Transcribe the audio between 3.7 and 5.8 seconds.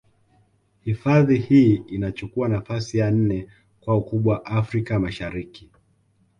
kwa ukubwa Afrika Mashariki